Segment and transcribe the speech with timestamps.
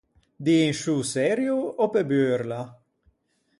[0.43, 2.61] Dî in sciô serio ò pe burla?